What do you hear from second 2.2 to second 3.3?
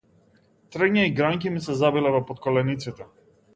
потколениците.